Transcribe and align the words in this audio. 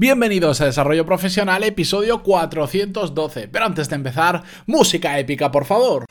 Bienvenidos 0.00 0.62
a 0.62 0.64
Desarrollo 0.64 1.04
Profesional, 1.04 1.62
episodio 1.62 2.22
412. 2.22 3.48
Pero 3.48 3.66
antes 3.66 3.90
de 3.90 3.96
empezar, 3.96 4.42
música 4.64 5.18
épica, 5.18 5.50
por 5.50 5.66
favor. 5.66 6.06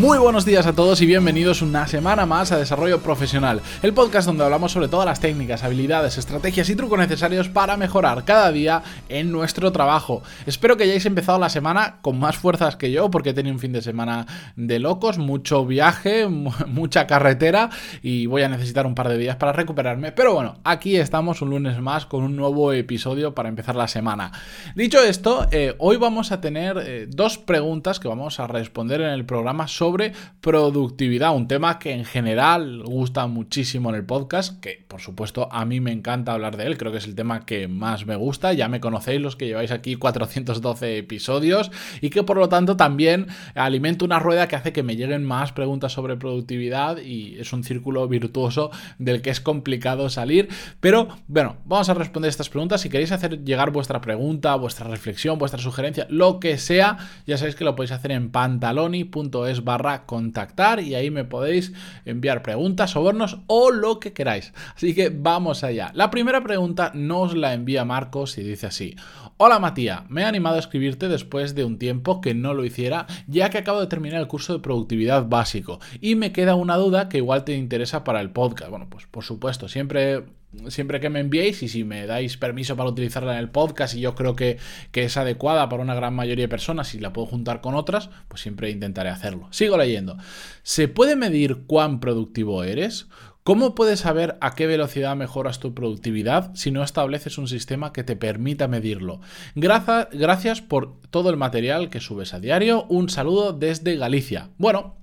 Muy 0.00 0.16
buenos 0.16 0.46
días 0.46 0.64
a 0.64 0.72
todos 0.72 1.02
y 1.02 1.06
bienvenidos 1.06 1.60
una 1.60 1.86
semana 1.86 2.24
más 2.24 2.52
a 2.52 2.56
Desarrollo 2.56 3.02
Profesional, 3.02 3.60
el 3.82 3.92
podcast 3.92 4.26
donde 4.26 4.42
hablamos 4.42 4.72
sobre 4.72 4.88
todas 4.88 5.04
las 5.04 5.20
técnicas, 5.20 5.62
habilidades, 5.62 6.16
estrategias 6.16 6.70
y 6.70 6.74
trucos 6.74 6.98
necesarios 6.98 7.50
para 7.50 7.76
mejorar 7.76 8.24
cada 8.24 8.50
día 8.50 8.82
en 9.10 9.30
nuestro 9.30 9.72
trabajo. 9.72 10.22
Espero 10.46 10.78
que 10.78 10.84
hayáis 10.84 11.04
empezado 11.04 11.38
la 11.38 11.50
semana 11.50 11.98
con 12.00 12.18
más 12.18 12.38
fuerzas 12.38 12.76
que 12.76 12.90
yo 12.90 13.10
porque 13.10 13.28
he 13.28 13.34
tenido 13.34 13.52
un 13.52 13.60
fin 13.60 13.74
de 13.74 13.82
semana 13.82 14.26
de 14.56 14.78
locos, 14.78 15.18
mucho 15.18 15.66
viaje, 15.66 16.26
mucha 16.26 17.06
carretera 17.06 17.68
y 18.00 18.24
voy 18.24 18.40
a 18.40 18.48
necesitar 18.48 18.86
un 18.86 18.94
par 18.94 19.10
de 19.10 19.18
días 19.18 19.36
para 19.36 19.52
recuperarme. 19.52 20.12
Pero 20.12 20.32
bueno, 20.32 20.60
aquí 20.64 20.96
estamos 20.96 21.42
un 21.42 21.50
lunes 21.50 21.78
más 21.78 22.06
con 22.06 22.24
un 22.24 22.36
nuevo 22.36 22.72
episodio 22.72 23.34
para 23.34 23.50
empezar 23.50 23.76
la 23.76 23.86
semana. 23.86 24.32
Dicho 24.74 24.98
esto, 25.02 25.46
eh, 25.50 25.74
hoy 25.76 25.98
vamos 25.98 26.32
a 26.32 26.40
tener 26.40 26.78
eh, 26.78 27.06
dos 27.06 27.36
preguntas 27.36 28.00
que 28.00 28.08
vamos 28.08 28.40
a 28.40 28.46
responder 28.46 29.02
en 29.02 29.10
el 29.10 29.26
programa 29.26 29.68
sobre 29.68 29.89
sobre 29.90 30.12
productividad, 30.40 31.34
un 31.34 31.48
tema 31.48 31.80
que 31.80 31.92
en 31.92 32.04
general 32.04 32.84
gusta 32.84 33.26
muchísimo 33.26 33.88
en 33.90 33.96
el 33.96 34.04
podcast, 34.04 34.60
que 34.60 34.84
por 34.86 35.00
supuesto 35.00 35.48
a 35.50 35.64
mí 35.64 35.80
me 35.80 35.90
encanta 35.90 36.32
hablar 36.32 36.56
de 36.56 36.66
él, 36.66 36.78
creo 36.78 36.92
que 36.92 36.98
es 36.98 37.06
el 37.06 37.16
tema 37.16 37.44
que 37.44 37.66
más 37.66 38.06
me 38.06 38.14
gusta, 38.14 38.52
ya 38.52 38.68
me 38.68 38.78
conocéis 38.78 39.20
los 39.20 39.34
que 39.34 39.48
lleváis 39.48 39.72
aquí 39.72 39.96
412 39.96 40.98
episodios 40.98 41.72
y 42.00 42.10
que 42.10 42.22
por 42.22 42.36
lo 42.36 42.48
tanto 42.48 42.76
también 42.76 43.26
alimento 43.56 44.04
una 44.04 44.20
rueda 44.20 44.46
que 44.46 44.54
hace 44.54 44.72
que 44.72 44.84
me 44.84 44.94
lleguen 44.94 45.24
más 45.24 45.50
preguntas 45.50 45.92
sobre 45.92 46.16
productividad 46.16 46.98
y 46.98 47.36
es 47.40 47.52
un 47.52 47.64
círculo 47.64 48.06
virtuoso 48.06 48.70
del 48.98 49.22
que 49.22 49.30
es 49.30 49.40
complicado 49.40 50.08
salir, 50.08 50.48
pero 50.78 51.08
bueno, 51.26 51.56
vamos 51.64 51.88
a 51.88 51.94
responder 51.94 52.28
estas 52.28 52.48
preguntas, 52.48 52.80
si 52.80 52.90
queréis 52.90 53.10
hacer 53.10 53.42
llegar 53.42 53.72
vuestra 53.72 54.00
pregunta, 54.00 54.54
vuestra 54.54 54.86
reflexión, 54.86 55.36
vuestra 55.36 55.60
sugerencia, 55.60 56.06
lo 56.10 56.38
que 56.38 56.58
sea, 56.58 56.96
ya 57.26 57.36
sabéis 57.36 57.56
que 57.56 57.64
lo 57.64 57.74
podéis 57.74 57.90
hacer 57.90 58.12
en 58.12 58.30
pantaloni.es 58.30 59.64
barra 59.64 59.79
contactar 60.06 60.80
y 60.80 60.94
ahí 60.94 61.10
me 61.10 61.24
podéis 61.24 61.72
enviar 62.04 62.42
preguntas, 62.42 62.90
sobornos 62.92 63.38
o 63.46 63.70
lo 63.70 64.00
que 64.00 64.12
queráis. 64.12 64.52
Así 64.74 64.94
que 64.94 65.10
vamos 65.10 65.64
allá. 65.64 65.90
La 65.94 66.10
primera 66.10 66.42
pregunta 66.42 66.92
nos 66.94 67.34
la 67.36 67.54
envía 67.54 67.84
Marcos 67.84 68.38
y 68.38 68.42
dice 68.42 68.66
así. 68.66 68.96
Hola 69.36 69.58
Matías, 69.58 70.02
me 70.08 70.22
he 70.22 70.24
animado 70.24 70.56
a 70.56 70.60
escribirte 70.60 71.08
después 71.08 71.54
de 71.54 71.64
un 71.64 71.78
tiempo 71.78 72.20
que 72.20 72.34
no 72.34 72.54
lo 72.54 72.64
hiciera 72.64 73.06
ya 73.26 73.50
que 73.50 73.58
acabo 73.58 73.80
de 73.80 73.86
terminar 73.86 74.20
el 74.20 74.28
curso 74.28 74.52
de 74.52 74.58
productividad 74.58 75.28
básico 75.28 75.80
y 76.00 76.14
me 76.14 76.32
queda 76.32 76.54
una 76.54 76.76
duda 76.76 77.08
que 77.08 77.18
igual 77.18 77.44
te 77.44 77.56
interesa 77.56 78.04
para 78.04 78.20
el 78.20 78.30
podcast. 78.30 78.70
Bueno, 78.70 78.88
pues 78.90 79.06
por 79.06 79.24
supuesto, 79.24 79.68
siempre 79.68 80.24
siempre 80.68 81.00
que 81.00 81.10
me 81.10 81.20
enviéis 81.20 81.62
y 81.62 81.68
si 81.68 81.84
me 81.84 82.06
dais 82.06 82.36
permiso 82.36 82.76
para 82.76 82.90
utilizarla 82.90 83.32
en 83.32 83.38
el 83.38 83.50
podcast 83.50 83.94
y 83.94 84.00
yo 84.00 84.14
creo 84.14 84.36
que, 84.36 84.58
que, 84.90 85.04
es 85.04 85.16
adecuada 85.16 85.68
para 85.68 85.82
una 85.82 85.94
gran 85.94 86.14
mayoría 86.14 86.44
de 86.44 86.48
personas 86.48 86.94
y 86.94 87.00
la 87.00 87.12
puedo 87.12 87.26
juntar 87.26 87.60
con 87.60 87.74
otras, 87.74 88.10
pues 88.28 88.42
siempre 88.42 88.70
intentaré 88.70 89.10
hacerlo. 89.10 89.48
Sigo 89.50 89.76
leyendo. 89.76 90.16
¿Se 90.62 90.88
puede 90.88 91.16
medir 91.16 91.64
cuán 91.66 92.00
productivo 92.00 92.64
eres? 92.64 93.06
¿Cómo 93.42 93.74
puedes 93.74 94.00
saber 94.00 94.36
a 94.42 94.54
qué 94.54 94.66
velocidad 94.66 95.16
mejoras 95.16 95.60
tu 95.60 95.74
productividad 95.74 96.54
si 96.54 96.70
no 96.70 96.82
estableces 96.82 97.38
un 97.38 97.48
sistema 97.48 97.92
que 97.92 98.04
te 98.04 98.14
permita 98.14 98.68
medirlo? 98.68 99.20
Gracias 99.54 100.60
por 100.60 101.00
todo 101.08 101.30
el 101.30 101.38
material 101.38 101.88
que 101.88 102.00
subes 102.00 102.34
a 102.34 102.40
diario. 102.40 102.84
Un 102.90 103.08
saludo 103.08 103.54
desde 103.54 103.96
Galicia. 103.96 104.50
Bueno, 104.58 104.96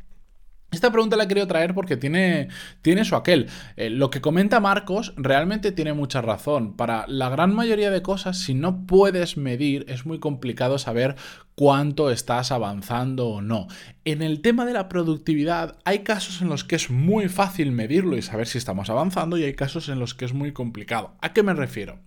esta 0.69 0.91
pregunta 0.91 1.15
la 1.15 1.29
querido 1.29 1.47
traer 1.47 1.73
porque 1.73 1.95
tiene, 1.95 2.49
tiene 2.81 3.05
su 3.05 3.15
aquel. 3.15 3.47
Eh, 3.77 3.89
lo 3.89 4.09
que 4.09 4.19
comenta 4.19 4.59
Marcos 4.59 5.13
realmente 5.15 5.71
tiene 5.71 5.93
mucha 5.93 6.21
razón. 6.21 6.75
Para 6.75 7.05
la 7.07 7.29
gran 7.29 7.55
mayoría 7.55 7.89
de 7.89 8.01
cosas, 8.01 8.37
si 8.37 8.53
no 8.53 8.85
puedes 8.85 9.37
medir, 9.37 9.85
es 9.87 10.05
muy 10.05 10.19
complicado 10.19 10.77
saber 10.77 11.15
cuánto 11.55 12.11
estás 12.11 12.51
avanzando 12.51 13.29
o 13.29 13.41
no. 13.41 13.67
En 14.03 14.21
el 14.21 14.41
tema 14.41 14.65
de 14.65 14.73
la 14.73 14.89
productividad, 14.89 15.77
hay 15.85 15.99
casos 15.99 16.41
en 16.41 16.49
los 16.49 16.65
que 16.65 16.75
es 16.75 16.89
muy 16.89 17.29
fácil 17.29 17.71
medirlo 17.71 18.17
y 18.17 18.21
saber 18.21 18.47
si 18.47 18.57
estamos 18.57 18.89
avanzando 18.89 19.37
y 19.37 19.43
hay 19.43 19.53
casos 19.53 19.87
en 19.87 19.99
los 19.99 20.13
que 20.13 20.25
es 20.25 20.33
muy 20.33 20.51
complicado. 20.51 21.15
¿A 21.21 21.31
qué 21.31 21.43
me 21.43 21.53
refiero? 21.53 21.99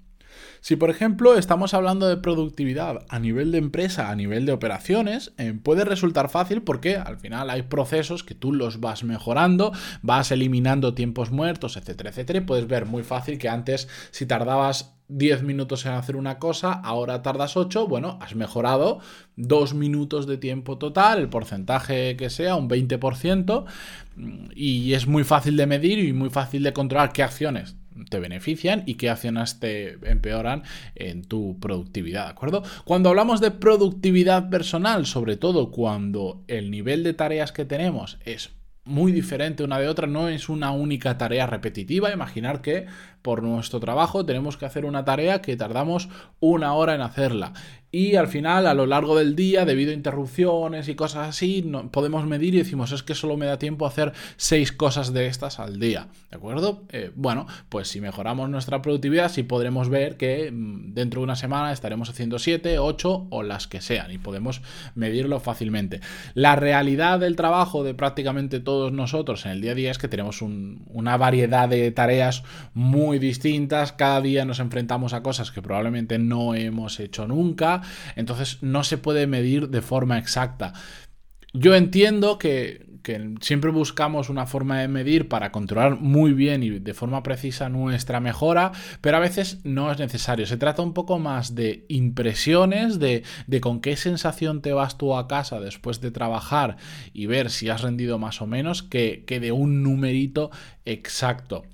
Si 0.61 0.77
por 0.77 0.91
ejemplo 0.91 1.39
estamos 1.39 1.73
hablando 1.73 2.07
de 2.07 2.19
productividad 2.19 3.07
a 3.09 3.19
nivel 3.19 3.51
de 3.51 3.59
empresa, 3.59 4.11
a 4.11 4.15
nivel 4.15 4.45
de 4.45 4.53
operaciones, 4.53 5.33
eh, 5.39 5.55
puede 5.55 5.85
resultar 5.85 6.29
fácil 6.29 6.63
porque 6.63 6.97
al 6.97 7.19
final 7.19 7.49
hay 7.49 7.63
procesos 7.63 8.23
que 8.25 8.35
tú 8.35 8.53
los 8.53 8.79
vas 8.79 9.03
mejorando, 9.03 9.73
vas 10.03 10.31
eliminando 10.33 10.95
tiempos 10.95 11.31
muertos, 11.31 11.79
etcétera, 11.79 12.11
etcétera. 12.11 12.41
Y 12.41 12.43
puedes 12.43 12.67
ver 12.67 12.85
muy 12.85 13.03
fácil 13.03 13.39
que 13.39 13.49
antes 13.49 13.89
si 14.11 14.27
tardabas 14.27 14.97
10 15.09 15.43
minutos 15.43 15.87
en 15.87 15.93
hacer 15.93 16.15
una 16.15 16.39
cosa, 16.39 16.73
ahora 16.73 17.23
tardas 17.23 17.57
8, 17.57 17.89
bueno, 17.89 18.19
has 18.21 18.37
mejorado 18.37 19.01
2 19.37 19.75
minutos 19.75 20.27
de 20.27 20.37
tiempo 20.37 20.79
total, 20.79 21.19
el 21.19 21.29
porcentaje 21.29 22.17
que 22.17 22.31
sea, 22.31 22.55
un 22.55 22.69
20%, 22.69 23.65
y 24.55 24.93
es 24.93 25.07
muy 25.09 25.25
fácil 25.25 25.57
de 25.57 25.67
medir 25.67 25.99
y 25.99 26.13
muy 26.13 26.31
fácil 26.31 26.63
de 26.63 26.73
controlar 26.73 27.13
qué 27.13 27.23
acciones 27.25 27.80
te 28.09 28.21
benefician 28.21 28.83
y 28.87 28.95
qué 28.95 29.11
acciones 29.11 29.61
te 29.61 29.99
empeoran 30.09 30.63
en 30.95 31.23
tu 31.23 31.59
productividad, 31.61 32.25
¿de 32.25 32.31
acuerdo? 32.31 32.63
Cuando 32.85 33.09
hablamos 33.09 33.41
de 33.41 33.51
productividad 33.51 34.51
personal, 34.51 35.07
sobre 35.07 35.37
todo 35.37 35.71
cuando 35.71 36.45
el 36.49 36.71
nivel 36.71 37.03
de 37.03 37.15
tareas 37.15 37.53
que 37.53 37.65
tenemos 37.65 38.19
es 38.25 38.51
muy 38.85 39.13
diferente 39.13 39.63
una 39.63 39.79
de 39.79 39.89
otra, 39.89 40.07
no 40.07 40.29
es 40.29 40.49
una 40.49 40.73
única 40.73 41.17
tarea 41.19 41.47
repetitiva. 41.47 42.13
Imaginar 42.13 42.61
que 42.63 42.87
por 43.23 43.43
nuestro 43.43 43.79
trabajo 43.79 44.25
tenemos 44.25 44.57
que 44.57 44.67
hacer 44.67 44.85
una 44.85 45.05
tarea 45.05 45.43
que 45.43 45.57
tardamos 45.57 46.09
una 46.41 46.75
hora 46.75 46.95
en 46.95 47.03
hacerla 47.03 47.53
y 47.93 48.15
al 48.15 48.29
final, 48.29 48.67
a 48.67 48.75
lo 48.75 48.87
largo 48.87 49.19
del 49.19 49.35
día, 49.35 49.65
debido 49.65 49.91
a 49.91 49.95
interrupciones 49.95 50.89
y 50.89 50.95
cosas 50.95 51.29
así, 51.29 51.63
no, 51.67 51.91
podemos 51.91 52.25
medir 52.25 52.55
y 52.55 52.59
decimos, 52.59 52.93
es 52.93 53.03
que 53.03 53.15
solo 53.15 53.37
me 53.37 53.47
da 53.47 53.59
tiempo 53.59 53.85
a 53.85 53.89
hacer 53.89 54.13
seis 54.37 54.71
cosas 54.71 55.13
de 55.13 55.27
estas 55.27 55.59
al 55.59 55.81
día, 55.81 56.07
¿de 56.31 56.37
acuerdo? 56.37 56.85
Eh, 56.91 57.11
bueno, 57.17 57.47
pues 57.69 57.89
si 57.89 58.01
mejoramos 58.01 58.49
nuestra 58.49 58.81
productividad, 58.81 59.31
sí 59.31 59.43
podremos 59.43 59.89
ver 59.89 60.17
que 60.17 60.53
mm, 60.53 60.95
dentro 60.95 61.21
de 61.21 61.25
una 61.25 61.37
semana 61.37 61.73
estaremos 61.73 62.09
haciendo 62.09 62.39
siete, 62.39 62.79
ocho 62.79 63.27
o 63.31 63.43
las 63.43 63.67
que 63.67 63.81
sean 63.81 64.13
y 64.13 64.19
podemos 64.19 64.63
medirlo 64.95 65.41
fácilmente. 65.41 66.01
La 66.35 66.55
realidad 66.55 67.19
del 67.19 67.35
trabajo 67.35 67.83
de 67.83 67.95
prácticamente 67.95 68.61
todos 68.61 68.93
nosotros 68.93 69.45
en 69.47 69.53
el 69.53 69.61
día 69.61 69.73
a 69.73 69.75
día 69.75 69.91
es 69.91 69.99
que 69.99 70.09
tenemos 70.09 70.43
una 70.43 71.17
variedad 71.17 71.69
de 71.69 71.91
tareas 71.91 72.45
muy 72.73 73.19
distintas, 73.19 73.93
cada 73.93 74.21
día 74.21 74.45
nos 74.45 74.61
enfrentamos 74.61 75.13
a 75.13 75.23
cosas 75.23 75.51
que 75.51 75.61
probablemente 75.61 76.19
no 76.19 76.55
hemos 76.55 77.01
hecho 77.01 77.27
nunca, 77.27 77.80
entonces 78.17 78.59
no 78.63 78.85
se 78.85 78.99
puede 78.99 79.27
medir 79.27 79.69
de 79.69 79.83
forma 79.83 80.19
exacta. 80.19 80.73
Yo 81.53 81.75
entiendo 81.75 82.39
que, 82.39 82.89
siempre 83.41 83.71
buscamos 83.71 84.29
una 84.29 84.47
forma 84.47 84.81
de 84.81 84.87
medir 84.87 85.27
para 85.29 85.51
controlar 85.51 85.99
muy 85.99 86.33
bien 86.33 86.63
y 86.63 86.79
de 86.79 86.95
forma 86.95 87.25
precisa 87.25 87.69
nuestra 87.69 88.21
mejora, 88.21 88.71
pero 89.01 89.17
a 89.17 89.21
veces 89.21 89.59
no 89.65 89.91
es 89.91 89.99
necesario. 89.99 90.47
Se 90.47 90.59
trata 90.59 90.83
un 90.83 90.93
poco 90.93 91.19
más 91.19 91.57
de 91.57 91.87
impresiones, 91.89 93.01
de, 93.01 93.25
con 93.61 93.81
qué 93.81 93.97
sensación 93.97 94.63
te 94.63 94.73
vas 94.73 94.97
tú 94.97 95.17
a 95.17 95.27
casa 95.27 95.59
después 95.59 96.01
de 96.01 96.13
trabajar 96.13 96.77
y 97.13 97.27
ver 97.27 97.51
si 97.51 97.69
has 97.69 97.83
rendido 97.83 98.19
más 98.19 98.43
o 98.43 98.47
menos, 98.47 98.85
que, 98.85 99.25
de 99.27 99.51
un 99.51 99.83
numerito 99.83 100.51
exacto. 100.85 101.65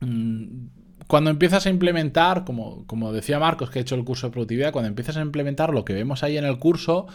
Mm, 0.00 0.79
cuando 1.10 1.30
empiezas 1.30 1.66
a 1.66 1.70
implementar, 1.70 2.44
como, 2.44 2.86
como 2.86 3.12
decía 3.12 3.40
Marcos, 3.40 3.68
que 3.68 3.80
ha 3.80 3.82
hecho 3.82 3.96
el 3.96 4.04
curso 4.04 4.28
de 4.28 4.32
productividad, 4.32 4.70
cuando 4.70 4.86
empiezas 4.86 5.16
a 5.16 5.20
implementar 5.22 5.74
lo 5.74 5.84
que 5.84 5.92
vemos 5.92 6.22
ahí 6.22 6.38
en 6.38 6.44
el 6.44 6.60
curso, 6.60 7.08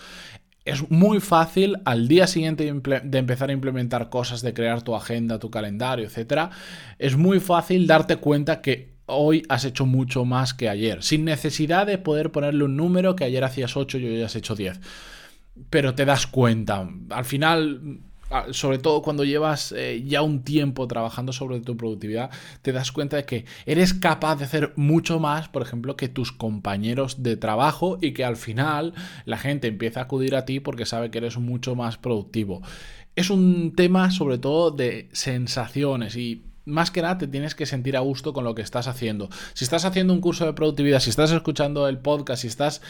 es 0.65 0.91
muy 0.91 1.21
fácil 1.21 1.77
al 1.85 2.09
día 2.09 2.27
siguiente 2.27 2.65
de 2.65 3.17
empezar 3.17 3.49
a 3.51 3.53
implementar 3.53 4.09
cosas, 4.09 4.41
de 4.41 4.53
crear 4.53 4.81
tu 4.81 4.97
agenda, 4.97 5.39
tu 5.39 5.49
calendario, 5.49 6.05
etc. 6.05 6.49
Es 6.99 7.15
muy 7.15 7.39
fácil 7.39 7.87
darte 7.87 8.17
cuenta 8.17 8.61
que 8.61 8.95
hoy 9.05 9.43
has 9.47 9.63
hecho 9.63 9.85
mucho 9.85 10.25
más 10.25 10.53
que 10.53 10.67
ayer, 10.67 11.01
sin 11.01 11.23
necesidad 11.23 11.87
de 11.87 11.97
poder 11.97 12.33
ponerle 12.33 12.65
un 12.65 12.75
número 12.75 13.15
que 13.15 13.23
ayer 13.23 13.45
hacías 13.45 13.77
8 13.77 13.97
y 13.99 14.07
hoy 14.07 14.23
has 14.23 14.35
hecho 14.35 14.55
10. 14.55 14.81
Pero 15.69 15.95
te 15.95 16.03
das 16.03 16.27
cuenta. 16.27 16.85
Al 17.11 17.23
final 17.23 18.01
sobre 18.51 18.79
todo 18.79 19.01
cuando 19.01 19.23
llevas 19.23 19.71
eh, 19.71 20.03
ya 20.05 20.21
un 20.21 20.43
tiempo 20.43 20.87
trabajando 20.87 21.31
sobre 21.31 21.59
tu 21.61 21.77
productividad, 21.77 22.31
te 22.61 22.71
das 22.71 22.91
cuenta 22.91 23.17
de 23.17 23.25
que 23.25 23.45
eres 23.65 23.93
capaz 23.93 24.37
de 24.37 24.45
hacer 24.45 24.73
mucho 24.75 25.19
más, 25.19 25.47
por 25.47 25.61
ejemplo, 25.61 25.95
que 25.95 26.09
tus 26.09 26.31
compañeros 26.31 27.23
de 27.23 27.37
trabajo 27.37 27.97
y 28.01 28.13
que 28.13 28.25
al 28.25 28.35
final 28.35 28.93
la 29.25 29.37
gente 29.37 29.67
empieza 29.67 30.01
a 30.01 30.03
acudir 30.03 30.35
a 30.35 30.45
ti 30.45 30.59
porque 30.59 30.85
sabe 30.85 31.11
que 31.11 31.19
eres 31.19 31.37
mucho 31.37 31.75
más 31.75 31.97
productivo. 31.97 32.61
Es 33.15 33.29
un 33.29 33.73
tema 33.75 34.11
sobre 34.11 34.37
todo 34.37 34.71
de 34.71 35.07
sensaciones 35.13 36.15
y 36.17 36.43
más 36.65 36.91
que 36.91 37.01
nada 37.01 37.17
te 37.17 37.27
tienes 37.27 37.55
que 37.55 37.65
sentir 37.65 37.95
a 37.95 38.01
gusto 38.01 38.33
con 38.33 38.43
lo 38.43 38.55
que 38.55 38.61
estás 38.61 38.87
haciendo. 38.87 39.29
Si 39.53 39.63
estás 39.63 39.85
haciendo 39.85 40.13
un 40.13 40.21
curso 40.21 40.45
de 40.45 40.53
productividad, 40.53 40.99
si 40.99 41.09
estás 41.09 41.31
escuchando 41.31 41.87
el 41.87 41.97
podcast, 41.97 42.41
si 42.41 42.47
estás 42.47 42.81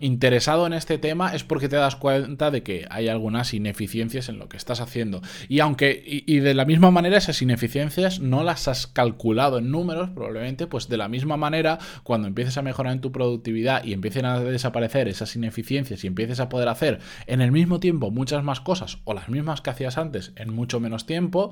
interesado 0.00 0.66
en 0.66 0.72
este 0.72 0.98
tema, 0.98 1.34
es 1.34 1.44
porque 1.44 1.68
te 1.68 1.76
das 1.76 1.96
cuenta 1.96 2.50
de 2.50 2.62
que 2.62 2.86
hay 2.90 3.08
algunas 3.08 3.54
ineficiencias 3.54 4.28
en 4.28 4.38
lo 4.38 4.48
que 4.48 4.56
estás 4.56 4.80
haciendo. 4.80 5.22
Y 5.48 5.60
aunque, 5.60 6.02
y, 6.04 6.40
de 6.40 6.54
la 6.54 6.64
misma 6.64 6.90
manera, 6.90 7.18
esas 7.18 7.40
ineficiencias 7.42 8.20
no 8.20 8.44
las 8.44 8.68
has 8.68 8.86
calculado 8.86 9.58
en 9.58 9.70
números, 9.70 10.10
probablemente, 10.10 10.66
pues 10.66 10.88
de 10.88 10.96
la 10.96 11.08
misma 11.08 11.36
manera, 11.36 11.78
cuando 12.02 12.28
empieces 12.28 12.56
a 12.58 12.62
mejorar 12.62 12.92
en 12.92 13.00
tu 13.00 13.12
productividad 13.12 13.84
y 13.84 13.92
empiecen 13.92 14.26
a 14.26 14.40
desaparecer 14.40 15.08
esas 15.08 15.34
ineficiencias 15.36 16.04
y 16.04 16.06
empieces 16.06 16.40
a 16.40 16.48
poder 16.48 16.68
hacer 16.68 17.00
en 17.26 17.40
el 17.40 17.52
mismo 17.52 17.80
tiempo 17.80 18.10
muchas 18.10 18.44
más 18.44 18.60
cosas 18.60 18.98
o 19.04 19.14
las 19.14 19.28
mismas 19.28 19.60
que 19.60 19.70
hacías 19.70 19.98
antes 19.98 20.32
en 20.36 20.52
mucho 20.52 20.80
menos 20.80 21.06
tiempo, 21.06 21.50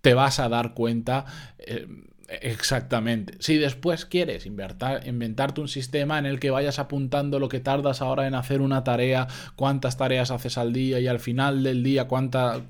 te 0.00 0.14
vas 0.14 0.40
a 0.40 0.48
dar 0.48 0.74
cuenta 0.74 1.24
eh, 1.58 1.86
exactamente. 2.28 3.34
Si 3.40 3.56
después 3.56 4.04
quieres 4.06 4.46
inventarte 4.46 5.60
un 5.60 5.68
sistema 5.68 6.18
en 6.18 6.26
el 6.26 6.38
que 6.38 6.50
vayas 6.50 6.78
apuntando 6.78 7.38
lo 7.38 7.48
que 7.48 7.60
tardas 7.60 8.00
ahora 8.02 8.26
en 8.26 8.34
hacer 8.34 8.60
una 8.60 8.84
tarea, 8.84 9.26
cuántas 9.56 9.96
tareas 9.96 10.30
haces 10.30 10.56
al 10.56 10.72
día 10.72 11.00
y 11.00 11.08
al 11.08 11.18
final 11.18 11.62
del 11.62 11.82
día 11.82 12.06
cuánta 12.06 12.62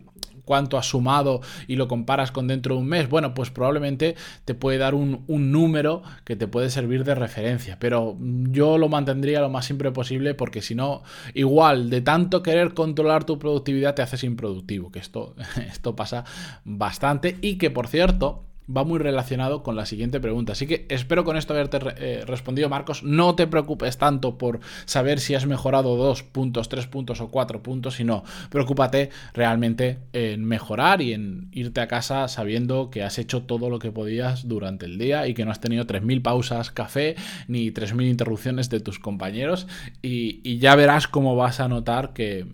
cuánto 0.50 0.76
has 0.76 0.86
sumado 0.86 1.42
y 1.68 1.76
lo 1.76 1.86
comparas 1.86 2.32
con 2.32 2.48
dentro 2.48 2.74
de 2.74 2.80
un 2.80 2.88
mes, 2.88 3.08
bueno, 3.08 3.34
pues 3.34 3.52
probablemente 3.52 4.16
te 4.44 4.56
puede 4.56 4.78
dar 4.78 4.96
un, 4.96 5.24
número 5.28 6.02
que 6.24 6.34
te 6.34 6.48
puede 6.48 6.70
servir 6.70 7.04
de 7.04 7.14
referencia. 7.14 7.78
Pero 7.78 8.16
yo 8.18 8.76
lo 8.76 8.88
mantendría 8.88 9.40
lo 9.40 9.48
más 9.48 9.66
simple 9.66 9.92
posible 9.92 10.34
porque 10.34 10.60
si 10.60 10.74
no, 10.74 11.04
igual 11.34 11.88
de 11.88 12.00
tanto 12.00 12.42
querer 12.42 12.74
controlar 12.74 13.22
tu 13.22 13.38
productividad 13.38 13.94
te 13.94 14.02
haces 14.02 14.24
improductivo, 14.24 14.90
que 14.90 14.98
esto, 14.98 15.36
esto 15.68 15.94
pasa 15.94 16.24
bastante 16.64 17.38
y 17.40 17.54
que 17.56 17.70
por 17.70 17.86
cierto 17.86 18.49
va 18.74 18.84
muy 18.84 18.98
relacionado 18.98 19.62
con 19.62 19.76
la 19.76 19.86
siguiente 19.86 20.20
pregunta. 20.20 20.52
Así 20.52 20.66
que 20.66 20.86
espero 20.88 21.24
con 21.24 21.36
esto 21.36 21.54
haberte 21.54 21.78
eh, 21.96 22.24
respondido, 22.26 22.68
Marcos. 22.68 23.02
No 23.02 23.34
te 23.34 23.46
preocupes 23.46 23.98
tanto 23.98 24.38
por 24.38 24.60
saber 24.84 25.20
si 25.20 25.34
has 25.34 25.46
mejorado 25.46 25.96
dos 25.96 26.22
puntos, 26.22 26.68
tres 26.68 26.86
puntos 26.86 27.20
o 27.20 27.28
cuatro 27.28 27.62
puntos, 27.62 27.94
sino 27.94 28.24
preocúpate 28.50 29.10
realmente 29.34 29.98
en 30.12 30.44
mejorar 30.44 31.02
y 31.02 31.12
en 31.12 31.48
irte 31.52 31.80
a 31.80 31.88
casa 31.88 32.28
sabiendo 32.28 32.90
que 32.90 33.02
has 33.02 33.18
hecho 33.18 33.42
todo 33.42 33.70
lo 33.70 33.78
que 33.78 33.92
podías 33.92 34.48
durante 34.48 34.86
el 34.86 34.98
día 34.98 35.26
y 35.26 35.34
que 35.34 35.44
no 35.44 35.50
has 35.50 35.60
tenido 35.60 35.86
3.000 35.86 36.22
pausas 36.22 36.70
café 36.70 37.16
ni 37.48 37.70
3.000 37.70 38.08
interrupciones 38.08 38.70
de 38.70 38.80
tus 38.80 38.98
compañeros 38.98 39.66
y, 40.02 40.40
y 40.44 40.58
ya 40.58 40.74
verás 40.76 41.08
cómo 41.08 41.36
vas 41.36 41.60
a 41.60 41.68
notar 41.68 42.12
que 42.12 42.46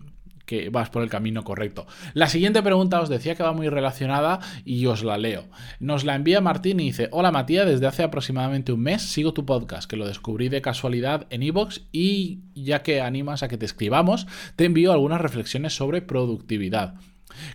que 0.47 0.71
vas 0.71 0.89
por 0.89 1.03
el 1.03 1.09
camino 1.09 1.43
correcto. 1.43 1.85
La 2.15 2.27
siguiente 2.27 2.63
pregunta 2.63 3.01
os 3.01 3.09
decía 3.09 3.35
que 3.35 3.43
va 3.43 3.53
muy 3.53 3.69
relacionada 3.69 4.39
y 4.65 4.87
os 4.87 5.03
la 5.03 5.19
leo. 5.19 5.43
Nos 5.79 6.05
la 6.05 6.15
envía 6.15 6.41
Martín 6.41 6.79
y 6.79 6.85
dice, 6.85 7.09
hola 7.11 7.31
Matías, 7.31 7.67
desde 7.67 7.85
hace 7.85 8.01
aproximadamente 8.01 8.71
un 8.71 8.81
mes 8.81 9.03
sigo 9.03 9.33
tu 9.33 9.45
podcast, 9.45 9.87
que 9.87 9.97
lo 9.97 10.07
descubrí 10.07 10.49
de 10.49 10.63
casualidad 10.63 11.27
en 11.29 11.43
iVoox 11.43 11.81
y 11.91 12.39
ya 12.55 12.81
que 12.81 13.01
animas 13.01 13.43
a 13.43 13.49
que 13.49 13.57
te 13.57 13.65
escribamos, 13.65 14.25
te 14.55 14.65
envío 14.65 14.91
algunas 14.91 15.21
reflexiones 15.21 15.75
sobre 15.75 16.01
productividad. 16.01 16.95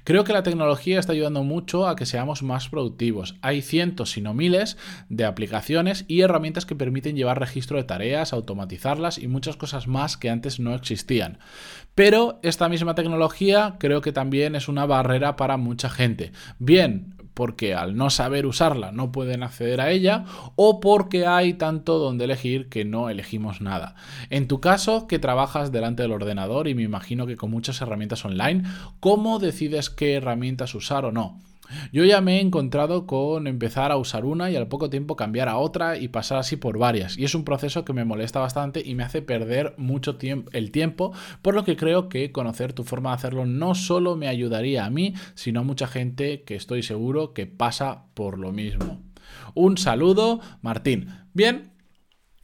Creo 0.05 0.25
que 0.25 0.33
la 0.33 0.43
tecnología 0.43 0.99
está 0.99 1.13
ayudando 1.13 1.43
mucho 1.43 1.87
a 1.89 1.97
que 1.97 2.07
seamos 2.07 2.43
más 2.43 2.69
productivos. 2.69 3.37
Hay 3.43 3.63
cientos, 3.63 4.11
si 4.11 4.21
no 4.21 4.35
miles, 4.35 4.77
de 5.09 5.25
aplicaciones 5.25 6.05
y 6.09 6.21
herramientas 6.21 6.67
que 6.67 6.77
permiten 6.77 7.17
llevar 7.17 7.41
registro 7.41 7.77
de 7.77 7.85
tareas, 7.85 8.33
automatizarlas 8.33 9.19
y 9.19 9.29
muchas 9.29 9.57
cosas 9.57 9.87
más 9.87 10.17
que 10.17 10.31
antes 10.31 10.61
no 10.61 10.75
existían. 10.75 11.39
Pero 11.95 12.41
esta 12.43 12.69
misma 12.69 12.95
tecnología 12.95 13.77
creo 13.79 14.01
que 14.01 14.13
también 14.13 14.55
es 14.55 14.69
una 14.69 14.87
barrera 14.87 15.37
para 15.37 15.57
mucha 15.57 15.91
gente. 15.91 16.33
Bien, 16.59 17.15
porque 17.35 17.75
al 17.75 17.97
no 17.97 18.11
saber 18.11 18.47
usarla 18.47 18.93
no 18.93 19.13
pueden 19.13 19.43
acceder 19.43 19.81
a 19.81 19.91
ella 19.91 20.25
o 20.57 20.81
porque 20.81 21.27
hay 21.27 21.55
tanto 21.55 21.99
donde 21.99 22.25
elegir 22.25 22.69
que 22.69 22.85
no 22.85 23.09
elegimos 23.09 23.61
nada. 23.61 23.95
En 24.31 24.49
tu 24.49 24.61
caso, 24.61 25.07
que 25.07 25.19
trabajas 25.19 25.73
delante 25.73 26.03
del 26.03 26.13
ordenador 26.13 26.69
y 26.69 26.75
me 26.75 26.83
imagino 26.83 27.27
que 27.27 27.37
con 27.37 27.51
muchas 27.51 27.81
herramientas 27.81 28.25
online, 28.25 28.65
¿cómo 29.01 29.39
decides 29.39 29.91
qué 29.91 30.15
herramientas 30.15 30.75
usar 30.75 31.05
o 31.05 31.13
no? 31.13 31.41
Yo 31.93 32.05
ya 32.05 32.21
me 32.21 32.39
he 32.39 32.41
encontrado 32.41 33.07
con 33.07 33.47
empezar 33.47 33.93
a 33.93 33.97
usar 33.97 34.25
una 34.25 34.51
y 34.51 34.57
al 34.57 34.69
poco 34.69 34.91
tiempo 34.91 35.17
cambiar 35.17 35.49
a 35.49 35.57
otra 35.57 35.97
y 35.97 36.09
pasar 36.09 36.39
así 36.39 36.57
por 36.57 36.79
varias. 36.79 37.19
Y 37.19 37.25
es 37.25 37.35
un 37.35 37.45
proceso 37.45 37.85
que 37.85 37.93
me 37.93 38.05
molesta 38.05 38.41
bastante 38.41 38.83
y 38.85 38.95
me 38.95 39.05
hace 39.05 39.23
perder 39.23 39.75
mucho 39.77 40.17
tiempo, 40.17 40.51
el 40.53 40.71
tiempo, 40.71 41.13
por 41.43 41.55
lo 41.55 41.65
que 41.65 41.77
creo 41.77 42.09
que 42.09 42.33
conocer 42.33 42.73
tu 42.73 42.85
forma 42.85 43.11
de 43.11 43.17
hacerlo 43.17 43.47
no 43.47 43.75
solo 43.75 44.17
me 44.17 44.29
ayudaría 44.29 44.85
a 44.85 44.91
mí, 44.91 45.15
sino 45.35 45.61
a 45.61 45.65
mucha 45.65 45.87
gente 45.87 46.43
que 46.43 46.55
estoy 46.55 46.83
seguro 46.83 47.33
que 47.33 47.47
pasa 47.47 48.05
por 48.15 48.39
lo 48.39 48.53
mismo. 48.53 49.01
Un 49.55 49.79
saludo, 49.79 50.41
Martín. 50.61 51.09
Bien, 51.35 51.72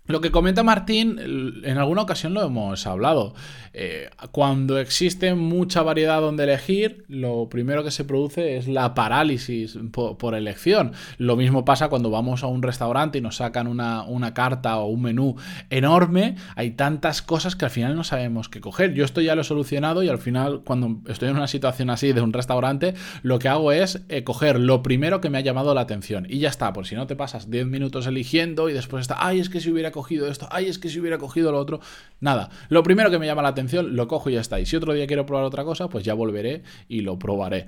lo 0.08 0.20
que 0.20 0.31
comenta 0.31 0.62
Martín, 0.62 1.62
en 1.62 1.78
alguna 1.78 2.02
ocasión 2.02 2.34
lo 2.34 2.43
hemos 2.43 2.87
hablado. 2.87 3.34
Eh, 3.75 4.08
cuando 4.32 4.78
existe 4.78 5.34
mucha 5.34 5.82
variedad 5.82 6.20
donde 6.20 6.44
elegir, 6.44 7.05
lo 7.08 7.49
primero 7.49 7.84
que 7.84 7.90
se 7.90 8.05
produce 8.05 8.56
es 8.56 8.66
la 8.69 8.94
parálisis 8.94 9.78
por, 9.93 10.34
elección. 10.34 10.93
Lo 11.19 11.37
mismo 11.37 11.64
pasa 11.64 11.88
cuando 11.88 12.10
vamos 12.10 12.43
a 12.43 12.46
un 12.46 12.62
restaurante 12.62 13.19
y 13.19 13.20
nos 13.20 13.37
sacan 13.37 13.66
una, 13.66 14.34
carta 14.34 14.78
o 14.78 14.87
un 14.87 15.02
menú 15.02 15.37
enorme. 15.70 16.37
Hay 16.56 16.72
tantas 16.72 17.22
cosas 17.22 17.55
que 17.55 17.66
al 17.66 17.70
final 17.70 17.94
no 17.94 18.02
sabemos 18.02 18.49
qué 18.49 18.60
coger. 18.60 18.94
Yo 18.94 19.05
esto 19.05 19.20
ya 19.20 19.34
lo 19.34 19.43
he 19.43 19.44
solucionado 19.44 20.02
y 20.02 20.08
al 20.08 20.19
final, 20.19 20.62
cuando 20.64 21.00
estoy 21.06 21.28
en 21.28 21.37
una 21.37 21.49
situación 21.49 21.90
así 21.90 22.12
de 22.12 22.20
un 22.20 22.32
restaurante, 22.32 22.94
lo 23.22 23.38
que 23.38 23.49
hago 23.49 23.72
es 23.72 24.02
eh, 24.08 24.25
coger 24.25 24.58
lo 24.58 24.82
primero 24.82 25.20
que 25.20 25.31
me 25.31 25.38
ha 25.38 25.43
llamado 25.43 25.75
la 25.75 25.82
atención. 25.82 26.26
Y 26.28 26.38
ya 26.38 26.49
está, 26.49 26.72
por 26.72 26.87
si 26.87 26.94
no 26.94 27.06
te 27.06 27.14
pasas 27.14 27.50
10 27.50 27.66
minutos 27.66 28.06
eligiendo 28.06 28.69
y 28.69 28.72
después 28.72 29.02
está, 29.02 29.16
ay, 29.19 29.40
es 29.40 29.50
que 29.50 29.60
si 29.60 29.70
hubiera 29.70 29.93
cogido 29.98 30.28
esto, 30.28 30.46
ay, 30.52 30.66
es 30.66 30.78
que 30.78 30.88
si 30.88 31.00
hubiera 31.00 31.18
cogido 31.18 31.50
lo 31.50 31.58
otro. 31.58 31.80
Nada, 32.20 32.50
lo 32.68 32.84
primero 32.84 33.10
que 33.10 33.18
me 33.18 33.26
llama 33.26 33.42
la 33.42 33.48
atención, 33.48 33.96
lo 33.96 34.06
cojo 34.06 34.30
y 34.30 34.34
ya 34.34 34.40
está. 34.40 34.60
Y 34.60 34.66
si 34.66 34.76
otro 34.76 34.92
día 34.92 35.08
quiero 35.08 35.26
probar 35.26 35.44
otra 35.44 35.64
cosa, 35.64 35.88
pues 35.88 36.04
ya 36.04 36.14
volveré 36.14 36.62
y 36.88 37.00
lo 37.00 37.18
probaré. 37.18 37.66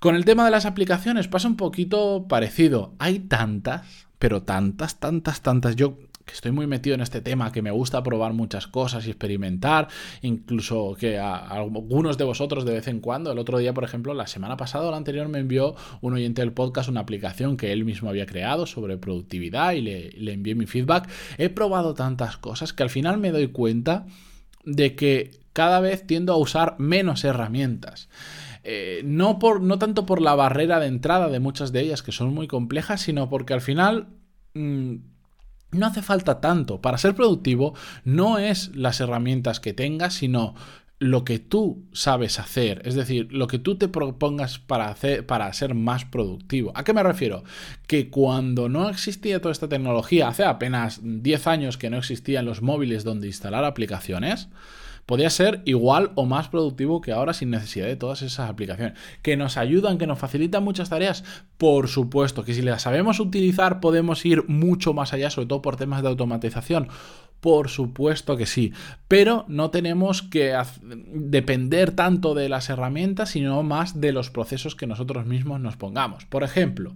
Con 0.00 0.16
el 0.16 0.24
tema 0.24 0.46
de 0.46 0.50
las 0.50 0.64
aplicaciones 0.64 1.28
pasa 1.28 1.48
un 1.48 1.56
poquito 1.56 2.26
parecido. 2.28 2.94
Hay 2.98 3.18
tantas, 3.18 4.06
pero 4.18 4.42
tantas, 4.42 5.00
tantas, 5.00 5.42
tantas. 5.42 5.76
Yo 5.76 5.98
que 6.24 6.32
estoy 6.32 6.52
muy 6.52 6.66
metido 6.66 6.94
en 6.94 7.00
este 7.00 7.20
tema, 7.20 7.52
que 7.52 7.62
me 7.62 7.70
gusta 7.70 8.02
probar 8.02 8.32
muchas 8.32 8.66
cosas 8.66 9.06
y 9.06 9.10
experimentar, 9.10 9.88
incluso 10.22 10.96
que 10.98 11.18
a, 11.18 11.36
algunos 11.36 12.18
de 12.18 12.24
vosotros 12.24 12.64
de 12.64 12.72
vez 12.72 12.88
en 12.88 13.00
cuando, 13.00 13.32
el 13.32 13.38
otro 13.38 13.58
día, 13.58 13.74
por 13.74 13.84
ejemplo, 13.84 14.14
la 14.14 14.26
semana 14.26 14.56
pasada 14.56 14.86
o 14.86 14.90
la 14.90 14.96
anterior 14.96 15.28
me 15.28 15.38
envió 15.38 15.74
un 16.00 16.14
oyente 16.14 16.42
del 16.42 16.52
podcast 16.52 16.88
una 16.88 17.00
aplicación 17.00 17.56
que 17.56 17.72
él 17.72 17.84
mismo 17.84 18.08
había 18.08 18.26
creado 18.26 18.66
sobre 18.66 18.96
productividad 18.96 19.72
y 19.72 19.80
le, 19.80 20.10
le 20.12 20.32
envié 20.32 20.54
mi 20.54 20.66
feedback. 20.66 21.08
He 21.38 21.50
probado 21.50 21.94
tantas 21.94 22.36
cosas 22.36 22.72
que 22.72 22.82
al 22.82 22.90
final 22.90 23.18
me 23.18 23.30
doy 23.30 23.48
cuenta 23.48 24.06
de 24.64 24.94
que 24.94 25.30
cada 25.52 25.80
vez 25.80 26.06
tiendo 26.06 26.32
a 26.32 26.36
usar 26.36 26.76
menos 26.78 27.24
herramientas. 27.24 28.08
Eh, 28.64 29.02
no, 29.04 29.38
por, 29.38 29.60
no 29.60 29.78
tanto 29.78 30.06
por 30.06 30.22
la 30.22 30.34
barrera 30.34 30.80
de 30.80 30.86
entrada 30.86 31.28
de 31.28 31.38
muchas 31.38 31.70
de 31.70 31.80
ellas, 31.80 32.02
que 32.02 32.12
son 32.12 32.32
muy 32.32 32.48
complejas, 32.48 33.02
sino 33.02 33.28
porque 33.28 33.54
al 33.54 33.60
final... 33.60 34.08
Mm, 34.54 34.96
no 35.74 35.86
hace 35.86 36.02
falta 36.02 36.40
tanto. 36.40 36.80
Para 36.80 36.98
ser 36.98 37.14
productivo 37.14 37.74
no 38.04 38.38
es 38.38 38.74
las 38.74 39.00
herramientas 39.00 39.60
que 39.60 39.72
tengas, 39.72 40.14
sino 40.14 40.54
lo 40.98 41.24
que 41.24 41.38
tú 41.38 41.84
sabes 41.92 42.38
hacer, 42.38 42.80
es 42.84 42.94
decir, 42.94 43.28
lo 43.30 43.46
que 43.46 43.58
tú 43.58 43.76
te 43.76 43.88
propongas 43.88 44.58
para, 44.58 44.88
hacer, 44.88 45.26
para 45.26 45.52
ser 45.52 45.74
más 45.74 46.04
productivo. 46.04 46.72
¿A 46.74 46.84
qué 46.84 46.92
me 46.92 47.02
refiero? 47.02 47.44
Que 47.86 48.10
cuando 48.10 48.68
no 48.68 48.88
existía 48.88 49.40
toda 49.40 49.52
esta 49.52 49.68
tecnología, 49.68 50.28
hace 50.28 50.44
apenas 50.44 51.00
10 51.02 51.46
años 51.46 51.76
que 51.76 51.90
no 51.90 51.98
existían 51.98 52.46
los 52.46 52.62
móviles 52.62 53.04
donde 53.04 53.26
instalar 53.26 53.64
aplicaciones, 53.64 54.48
podía 55.06 55.30
ser 55.30 55.62
igual 55.64 56.12
o 56.14 56.26
más 56.26 56.48
productivo 56.48 57.00
que 57.00 57.12
ahora 57.12 57.34
sin 57.34 57.50
necesidad 57.50 57.86
de 57.86 57.96
todas 57.96 58.22
esas 58.22 58.48
aplicaciones. 58.50 58.98
¿Que 59.22 59.36
nos 59.36 59.56
ayudan, 59.56 59.98
que 59.98 60.06
nos 60.06 60.18
facilitan 60.18 60.64
muchas 60.64 60.90
tareas? 60.90 61.24
Por 61.58 61.88
supuesto, 61.88 62.44
que 62.44 62.54
si 62.54 62.62
las 62.62 62.82
sabemos 62.82 63.20
utilizar 63.20 63.80
podemos 63.80 64.24
ir 64.24 64.44
mucho 64.48 64.92
más 64.92 65.12
allá, 65.12 65.30
sobre 65.30 65.48
todo 65.48 65.62
por 65.62 65.76
temas 65.76 66.02
de 66.02 66.08
automatización. 66.08 66.88
Por 67.40 67.68
supuesto 67.68 68.38
que 68.38 68.46
sí, 68.46 68.72
pero 69.06 69.44
no 69.48 69.68
tenemos 69.68 70.22
que 70.22 70.56
depender 71.12 71.90
tanto 71.90 72.34
de 72.34 72.48
las 72.48 72.70
herramientas, 72.70 73.30
sino 73.30 73.62
más 73.62 74.00
de 74.00 74.12
los 74.12 74.30
procesos 74.30 74.74
que 74.74 74.86
nosotros 74.86 75.26
mismos 75.26 75.60
nos 75.60 75.76
pongamos. 75.76 76.24
Por 76.24 76.42
ejemplo, 76.42 76.94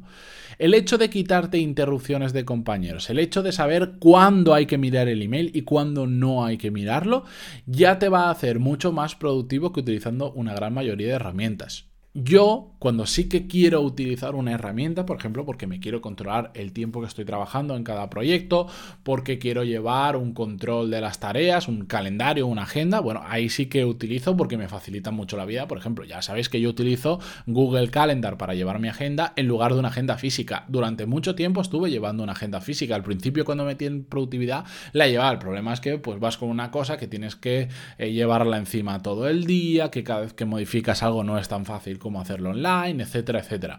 el 0.59 0.75
hecho 0.75 0.99
de 0.99 1.11
quitarte 1.11 1.59
interrupciones 1.59 2.33
de 2.33 2.45
compañeros, 2.45 3.11
el 3.11 3.19
hecho 3.19 3.43
de 3.43 3.53
saber 3.53 3.93
cuándo 3.99 4.55
hay 4.55 4.67
que 4.67 4.79
mirar 4.79 5.09
el 5.09 5.23
email 5.23 5.51
y 5.55 5.63
cuándo 5.63 6.07
no 6.07 6.45
hay 6.45 6.59
que 6.59 6.71
mirarlo, 6.71 7.25
ya 7.67 7.99
te 7.99 8.09
va 8.09 8.25
a 8.25 8.31
hacer 8.31 8.59
mucho 8.59 8.93
más 8.93 9.15
productivo 9.15 9.73
que 9.73 9.81
utilizando 9.81 10.33
una 10.33 10.55
gran 10.55 10.75
mayoría 10.75 11.09
de 11.09 11.15
herramientas. 11.15 11.87
Yo, 12.15 12.73
cuando 12.79 13.05
sí 13.05 13.29
que 13.29 13.47
quiero 13.47 13.83
utilizar 13.83 14.35
una 14.35 14.53
herramienta, 14.53 15.05
por 15.05 15.19
ejemplo, 15.19 15.45
porque 15.45 15.67
me 15.67 15.79
quiero 15.79 16.01
controlar 16.01 16.51
el 16.55 16.73
tiempo 16.73 17.01
que 17.01 17.07
estoy 17.07 17.27
trabajando 17.27 17.77
en 17.77 17.85
cada 17.85 18.09
proyecto, 18.09 18.67
porque 19.03 19.39
quiero 19.39 19.63
llevar 19.63 20.17
un 20.17 20.33
control 20.33 20.91
de 20.91 21.03
las 21.03 21.21
tareas, 21.21 21.69
un 21.69 21.85
calendario, 21.85 22.47
una 22.47 22.63
agenda, 22.63 23.01
bueno, 23.01 23.21
ahí 23.27 23.51
sí 23.51 23.67
que 23.67 23.85
utilizo 23.85 24.37
porque 24.39 24.57
me 24.57 24.69
facilita 24.69 25.11
mucho 25.11 25.37
la 25.37 25.45
vida. 25.45 25.69
Por 25.69 25.77
ejemplo, 25.77 26.07
ya 26.07 26.23
sabéis 26.23 26.49
que 26.49 26.63
yo 26.63 26.71
utilizo 26.71 27.21
Google 27.47 27.91
Calendar 27.91 28.39
para 28.39 28.55
llevar 28.55 28.81
mi 28.81 28.89
agenda 28.89 29.35
en 29.37 29.47
lugar 29.47 29.75
de 29.75 29.81
una 29.81 29.89
agenda 29.89 30.17
física. 30.17 30.65
Durante 30.69 31.05
mucho 31.05 31.35
tiempo 31.35 31.61
estuve 31.61 31.91
llevando 31.91 32.23
una 32.23 32.33
agenda 32.33 32.63
física. 32.63 32.95
Al 32.95 33.03
principio, 33.03 33.45
cuando 33.45 33.67
metí 33.67 33.85
en 33.85 34.05
productividad, 34.05 34.65
la 34.93 35.09
llevaba. 35.09 35.31
El 35.33 35.39
problema 35.39 35.75
es 35.75 35.81
que 35.81 35.99
pues 35.99 36.19
vas 36.19 36.39
con 36.39 36.49
una 36.49 36.71
cosa 36.71 36.97
que 36.97 37.07
tienes 37.07 37.37
que 37.37 37.69
eh, 37.99 38.13
llevarla 38.13 38.57
encima 38.57 39.03
todo 39.03 39.29
el 39.29 39.45
día, 39.45 39.91
que 39.91 40.03
cada 40.03 40.21
vez 40.21 40.33
que 40.33 40.47
modificas 40.47 41.03
algo 41.03 41.23
no 41.23 41.39
es 41.39 41.49
tan 41.49 41.67
fácil 41.67 41.99
cómo 42.09 42.23
hacerlo 42.23 42.51
online, 42.51 43.03
etcétera, 43.03 43.41
etcétera. 43.41 43.79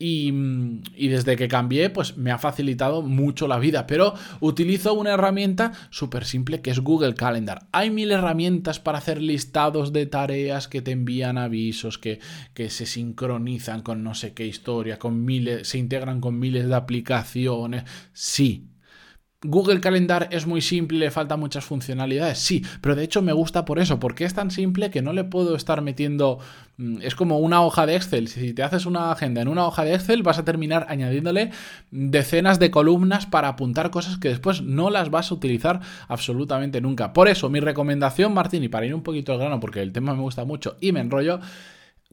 Y, 0.00 0.30
desde 1.08 1.36
que 1.36 1.46
cambié, 1.46 1.90
pues 1.90 2.16
me 2.16 2.32
ha 2.32 2.38
facilitado 2.38 3.02
mucho 3.02 3.46
la 3.46 3.60
vida. 3.60 3.86
Pero 3.86 4.14
utilizo 4.40 4.94
una 4.94 5.12
herramienta 5.12 5.72
súper 5.90 6.24
simple 6.24 6.60
que 6.60 6.70
es 6.70 6.80
Google 6.80 7.14
Calendar. 7.14 7.60
Hay 7.70 7.90
mil 7.90 8.10
herramientas 8.10 8.80
para 8.80 8.98
hacer 8.98 9.22
listados 9.22 9.92
de 9.92 10.06
tareas 10.06 10.66
que 10.66 10.82
te 10.82 10.90
envían 10.90 11.38
avisos, 11.38 11.98
que, 11.98 12.18
que 12.52 12.68
se 12.68 12.84
sincronizan 12.84 13.82
con 13.82 14.02
no 14.02 14.14
sé 14.14 14.34
qué 14.34 14.44
historia, 14.44 14.98
con 14.98 15.24
miles, 15.24 15.68
se 15.68 15.78
integran 15.78 16.20
con 16.20 16.36
miles 16.38 16.68
de 16.68 16.74
aplicaciones. 16.74 17.84
Sí, 18.12 18.66
Google 19.48 19.80
Calendar 19.80 20.28
es 20.30 20.46
muy 20.46 20.60
simple, 20.60 20.98
le 20.98 21.10
faltan 21.10 21.40
muchas 21.40 21.64
funcionalidades, 21.64 22.38
sí, 22.38 22.64
pero 22.80 22.94
de 22.94 23.04
hecho 23.04 23.22
me 23.22 23.32
gusta 23.32 23.64
por 23.64 23.78
eso, 23.78 23.98
porque 24.00 24.24
es 24.24 24.34
tan 24.34 24.50
simple 24.50 24.90
que 24.90 25.02
no 25.02 25.12
le 25.12 25.24
puedo 25.24 25.56
estar 25.56 25.82
metiendo, 25.82 26.38
mm, 26.76 26.98
es 27.02 27.14
como 27.14 27.38
una 27.38 27.62
hoja 27.62 27.86
de 27.86 27.96
Excel, 27.96 28.28
si 28.28 28.52
te 28.52 28.62
haces 28.62 28.86
una 28.86 29.12
agenda 29.12 29.40
en 29.40 29.48
una 29.48 29.66
hoja 29.66 29.84
de 29.84 29.94
Excel 29.94 30.22
vas 30.22 30.38
a 30.38 30.44
terminar 30.44 30.86
añadiéndole 30.88 31.50
decenas 31.90 32.58
de 32.58 32.70
columnas 32.70 33.26
para 33.26 33.48
apuntar 33.48 33.90
cosas 33.90 34.18
que 34.18 34.28
después 34.28 34.62
no 34.62 34.90
las 34.90 35.10
vas 35.10 35.30
a 35.30 35.34
utilizar 35.34 35.80
absolutamente 36.08 36.80
nunca. 36.80 37.12
Por 37.12 37.28
eso 37.28 37.48
mi 37.48 37.60
recomendación, 37.60 38.34
Martín, 38.34 38.64
y 38.64 38.68
para 38.68 38.86
ir 38.86 38.94
un 38.94 39.02
poquito 39.02 39.32
al 39.32 39.38
grano, 39.38 39.60
porque 39.60 39.82
el 39.82 39.92
tema 39.92 40.14
me 40.14 40.22
gusta 40.22 40.44
mucho 40.44 40.76
y 40.80 40.92
me 40.92 41.00
enrollo, 41.00 41.40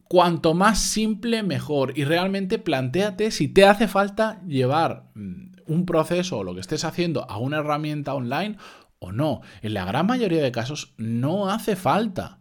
cuanto 0.08 0.54
más 0.54 0.80
simple 0.80 1.44
mejor. 1.44 1.98
Y 1.98 2.04
realmente 2.04 2.60
planteate 2.60 3.32
si 3.32 3.48
te 3.48 3.66
hace 3.66 3.88
falta 3.88 4.42
llevar 4.46 5.06
mm, 5.16 5.53
un 5.68 5.86
proceso 5.86 6.40
o 6.40 6.44
lo 6.44 6.54
que 6.54 6.62
estés 6.62 6.84
haciendo 6.84 7.30
a 7.30 7.38
una 7.38 7.58
herramienta 7.60 8.14
online 8.14 8.58
o 9.00 9.12
no. 9.12 9.42
En 9.62 9.74
la 9.74 9.86
gran 9.86 10.08
mayoría 10.08 10.42
de 10.42 10.52
casos 10.52 10.94
no 10.98 11.50
hace 11.50 11.76
falta. 11.76 12.40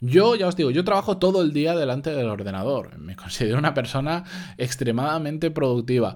Yo, 0.00 0.36
ya 0.36 0.48
os 0.48 0.56
digo, 0.56 0.70
yo 0.70 0.84
trabajo 0.84 1.18
todo 1.18 1.42
el 1.42 1.52
día 1.52 1.74
delante 1.74 2.14
del 2.14 2.28
ordenador. 2.28 2.98
Me 2.98 3.16
considero 3.16 3.58
una 3.58 3.74
persona 3.74 4.24
extremadamente 4.58 5.50
productiva. 5.50 6.14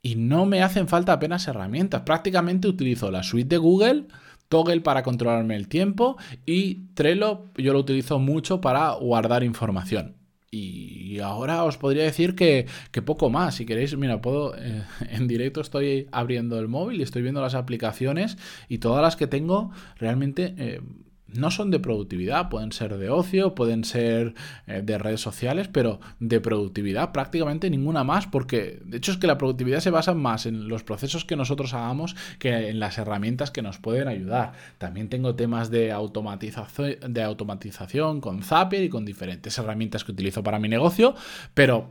Y 0.00 0.14
no 0.14 0.46
me 0.46 0.62
hacen 0.62 0.88
falta 0.88 1.12
apenas 1.12 1.46
herramientas. 1.48 2.02
Prácticamente 2.02 2.68
utilizo 2.68 3.10
la 3.10 3.22
suite 3.22 3.48
de 3.48 3.58
Google, 3.58 4.06
Toggle 4.48 4.80
para 4.80 5.02
controlarme 5.02 5.56
el 5.56 5.68
tiempo 5.68 6.16
y 6.46 6.86
Trello 6.94 7.44
yo 7.56 7.72
lo 7.72 7.80
utilizo 7.80 8.18
mucho 8.18 8.60
para 8.60 8.92
guardar 8.92 9.44
información. 9.44 10.16
Y 10.50 10.97
ahora 11.22 11.64
os 11.64 11.78
podría 11.78 12.04
decir 12.04 12.34
que, 12.34 12.66
poco 13.04 13.30
más. 13.30 13.56
Si 13.56 13.66
queréis, 13.66 13.96
mira, 13.96 14.20
puedo. 14.20 14.54
Eh, 14.56 14.82
en 15.10 15.26
directo 15.28 15.60
estoy 15.60 16.08
abriendo 16.12 16.58
el 16.58 16.68
móvil 16.68 17.00
y 17.00 17.02
estoy 17.02 17.22
viendo 17.22 17.40
las 17.40 17.54
aplicaciones 17.54 18.36
y 18.68 18.78
todas 18.78 19.02
las 19.02 19.16
que 19.16 19.26
tengo 19.26 19.70
realmente. 19.98 20.54
Eh, 20.58 20.80
no 21.34 21.50
son 21.50 21.70
de 21.70 21.78
productividad, 21.78 22.48
pueden 22.48 22.72
ser 22.72 22.96
de 22.96 23.10
ocio, 23.10 23.54
pueden 23.54 23.84
ser 23.84 24.34
eh, 24.66 24.82
de 24.82 24.98
redes 24.98 25.20
sociales, 25.20 25.68
pero 25.68 26.00
de 26.20 26.40
productividad 26.40 27.12
prácticamente 27.12 27.70
ninguna 27.70 28.04
más, 28.04 28.26
porque 28.26 28.80
de 28.84 28.96
hecho 28.96 29.12
es 29.12 29.18
que 29.18 29.26
la 29.26 29.38
productividad 29.38 29.80
se 29.80 29.90
basa 29.90 30.14
más 30.14 30.46
en 30.46 30.68
los 30.68 30.82
procesos 30.82 31.24
que 31.24 31.36
nosotros 31.36 31.74
hagamos 31.74 32.16
que 32.38 32.68
en 32.68 32.80
las 32.80 32.98
herramientas 32.98 33.50
que 33.50 33.62
nos 33.62 33.78
pueden 33.78 34.08
ayudar. 34.08 34.52
También 34.78 35.08
tengo 35.08 35.34
temas 35.34 35.70
de 35.70 35.92
automatización, 35.92 36.96
de 37.08 37.22
automatización 37.22 38.20
con 38.20 38.42
Zapier 38.42 38.84
y 38.84 38.88
con 38.88 39.04
diferentes 39.04 39.58
herramientas 39.58 40.04
que 40.04 40.12
utilizo 40.12 40.42
para 40.42 40.58
mi 40.58 40.68
negocio, 40.68 41.14
pero 41.54 41.90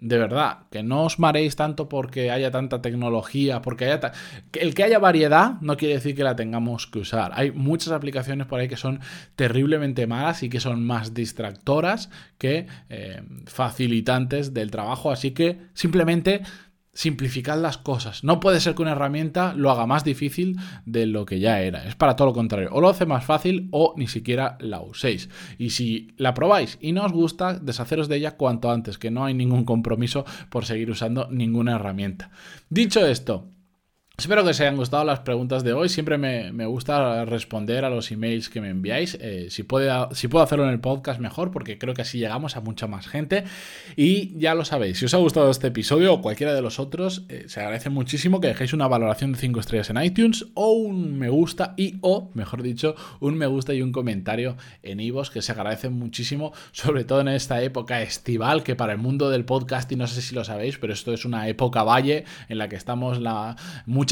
de 0.00 0.16
verdad, 0.16 0.58
que 0.70 0.84
no 0.84 1.04
os 1.04 1.18
maréis 1.18 1.56
tanto 1.56 1.88
porque 1.88 2.30
haya 2.30 2.52
tanta 2.52 2.80
tecnología, 2.80 3.62
porque 3.62 3.86
haya... 3.86 4.12
El 4.52 4.74
que 4.74 4.84
haya 4.84 5.00
variedad 5.00 5.60
no 5.60 5.76
quiere 5.76 5.94
decir 5.94 6.14
que 6.14 6.22
la 6.22 6.36
tengamos 6.36 6.86
que 6.86 7.00
usar. 7.00 7.32
Hay 7.34 7.50
muchas 7.50 7.92
aplicaciones 7.92 8.46
por 8.46 8.60
ahí 8.60 8.68
que 8.68 8.76
son 8.76 9.00
terriblemente 9.34 10.06
malas 10.06 10.44
y 10.44 10.48
que 10.48 10.60
son 10.60 10.86
más 10.86 11.14
distractoras 11.14 12.10
que 12.38 12.68
eh, 12.88 13.22
facilitantes 13.46 14.54
del 14.54 14.70
trabajo, 14.70 15.10
así 15.10 15.32
que 15.32 15.58
simplemente 15.74 16.42
simplificad 16.92 17.60
las 17.60 17.78
cosas. 17.78 18.24
No 18.24 18.40
puede 18.40 18.60
ser 18.60 18.74
que 18.74 18.82
una 18.82 18.92
herramienta 18.92 19.54
lo 19.54 19.70
haga 19.70 19.86
más 19.86 20.04
difícil 20.04 20.56
de 20.84 21.06
lo 21.06 21.26
que 21.26 21.38
ya 21.38 21.60
era. 21.60 21.86
Es 21.86 21.94
para 21.94 22.16
todo 22.16 22.28
lo 22.28 22.34
contrario. 22.34 22.70
O 22.72 22.80
lo 22.80 22.88
hace 22.88 23.06
más 23.06 23.24
fácil 23.24 23.68
o 23.70 23.94
ni 23.96 24.06
siquiera 24.06 24.56
la 24.60 24.80
uséis. 24.80 25.28
Y 25.58 25.70
si 25.70 26.14
la 26.16 26.34
probáis 26.34 26.78
y 26.80 26.92
no 26.92 27.04
os 27.04 27.12
gusta, 27.12 27.58
deshaceros 27.58 28.08
de 28.08 28.16
ella 28.16 28.36
cuanto 28.36 28.70
antes, 28.70 28.98
que 28.98 29.10
no 29.10 29.24
hay 29.24 29.34
ningún 29.34 29.64
compromiso 29.64 30.24
por 30.50 30.64
seguir 30.64 30.90
usando 30.90 31.28
ninguna 31.30 31.76
herramienta. 31.76 32.30
Dicho 32.68 33.06
esto, 33.06 33.48
Espero 34.20 34.42
que 34.42 34.50
os 34.50 34.60
hayan 34.60 34.76
gustado 34.76 35.04
las 35.04 35.20
preguntas 35.20 35.62
de 35.62 35.72
hoy. 35.72 35.88
Siempre 35.88 36.18
me, 36.18 36.66
gusta 36.66 37.24
responder 37.24 37.84
a 37.84 37.88
los 37.88 38.10
emails 38.10 38.48
que 38.48 38.60
me 38.60 38.68
enviáis. 38.68 39.16
Eh, 39.20 39.46
si, 39.48 39.62
si 39.62 40.28
puedo 40.28 40.42
hacerlo 40.42 40.64
en 40.64 40.70
el 40.70 40.80
podcast, 40.80 41.20
mejor, 41.20 41.52
porque 41.52 41.78
creo 41.78 41.94
que 41.94 42.02
así 42.02 42.18
llegamos 42.18 42.56
a 42.56 42.60
mucha 42.60 42.88
más 42.88 43.06
gente. 43.06 43.44
Y 43.94 44.36
ya 44.36 44.56
lo 44.56 44.64
sabéis, 44.64 44.98
si 44.98 45.04
os 45.04 45.14
ha 45.14 45.18
gustado 45.18 45.48
este 45.52 45.68
episodio 45.68 46.12
o 46.12 46.20
cualquiera 46.20 46.52
de 46.52 46.62
los 46.62 46.80
otros, 46.80 47.26
eh, 47.28 47.44
se 47.46 47.60
agradece 47.60 47.90
muchísimo 47.90 48.40
que 48.40 48.48
dejéis 48.48 48.72
una 48.72 48.88
valoración 48.88 49.34
de 49.34 49.38
5 49.38 49.60
estrellas 49.60 49.88
en 49.90 50.02
iTunes 50.02 50.46
o 50.54 50.72
un 50.72 51.16
me 51.16 51.28
gusta 51.28 51.74
y 51.76 51.98
o, 52.00 52.28
mejor 52.34 52.64
dicho, 52.64 52.96
un 53.20 53.36
me 53.36 53.46
gusta 53.46 53.72
y 53.72 53.82
un 53.82 53.92
comentario 53.92 54.56
en 54.82 54.98
iVoox, 54.98 55.30
que 55.30 55.42
se 55.42 55.52
agradece 55.52 55.90
muchísimo, 55.90 56.52
sobre 56.72 57.04
todo 57.04 57.20
en 57.20 57.28
esta 57.28 57.62
época 57.62 58.02
estival, 58.02 58.64
que 58.64 58.74
para 58.74 58.94
el 58.94 58.98
mundo 58.98 59.30
del 59.30 59.44
podcast, 59.44 59.92
y 59.92 59.94
no 59.94 60.08
sé 60.08 60.22
si 60.22 60.34
lo 60.34 60.42
sabéis, 60.42 60.76
pero 60.76 60.92
esto 60.92 61.12
es 61.12 61.24
una 61.24 61.46
época 61.46 61.84
valle 61.84 62.24
en 62.48 62.58
la 62.58 62.68
que 62.68 62.74
estamos 62.74 63.20
la 63.20 63.54